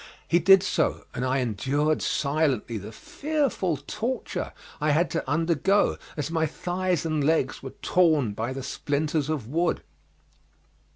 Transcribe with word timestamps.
He 0.27 0.39
did 0.39 0.63
so, 0.63 1.05
and 1.13 1.23
I 1.23 1.37
endured 1.37 2.01
silently 2.01 2.79
the 2.79 2.91
fearful 2.91 3.77
torture 3.77 4.51
I 4.79 4.89
had 4.89 5.11
to 5.11 5.29
undergo, 5.29 5.95
as 6.17 6.31
my 6.31 6.47
thighs 6.47 7.05
and 7.05 7.23
legs 7.23 7.61
were 7.61 7.75
torn 7.83 8.33
by 8.33 8.51
the 8.51 8.63
splinters 8.63 9.29
of 9.29 9.47
wood. 9.47 9.83